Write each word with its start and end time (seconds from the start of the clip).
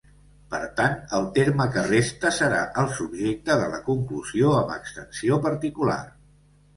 Per 0.51 0.59
tant, 0.77 0.93
el 1.17 1.25
terme 1.33 1.67
que 1.75 1.83
resta 1.89 2.31
serà 2.37 2.61
el 2.83 2.89
subjecte 2.99 3.57
de 3.59 3.67
la 3.73 3.81
conclusió 3.91 4.55
amb 4.63 4.73
extensió 4.77 5.39
particular. 5.45 5.99